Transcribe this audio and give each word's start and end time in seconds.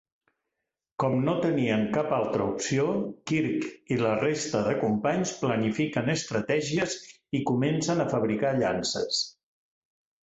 Com 1.01 1.17
no 1.25 1.33
tenien 1.41 1.83
cap 1.97 2.15
altra 2.19 2.47
opció, 2.53 2.85
Kirk 3.31 3.67
i 3.95 3.97
la 4.05 4.13
resta 4.23 4.63
de 4.69 4.73
companys 4.85 5.35
planifiquen 5.45 6.11
estratègies 6.17 6.97
i 7.41 7.43
comencen 7.53 8.03
a 8.07 8.11
fabricar 8.17 8.59
llances. 8.65 9.25